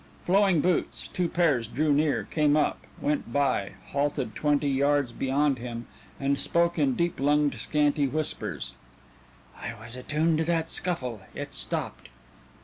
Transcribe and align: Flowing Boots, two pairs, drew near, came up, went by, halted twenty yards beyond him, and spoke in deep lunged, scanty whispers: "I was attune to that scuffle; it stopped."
Flowing 0.25 0.61
Boots, 0.61 1.07
two 1.09 1.29
pairs, 1.29 1.67
drew 1.67 1.93
near, 1.93 2.23
came 2.31 2.57
up, 2.57 2.87
went 2.99 3.31
by, 3.31 3.73
halted 3.89 4.33
twenty 4.33 4.67
yards 4.67 5.11
beyond 5.11 5.59
him, 5.59 5.85
and 6.19 6.39
spoke 6.39 6.79
in 6.79 6.95
deep 6.95 7.19
lunged, 7.19 7.59
scanty 7.59 8.07
whispers: 8.07 8.73
"I 9.61 9.75
was 9.79 9.95
attune 9.95 10.37
to 10.37 10.43
that 10.45 10.71
scuffle; 10.71 11.21
it 11.35 11.53
stopped." 11.53 12.09